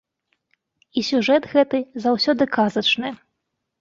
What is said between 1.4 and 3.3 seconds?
гэты заўсёды казачны.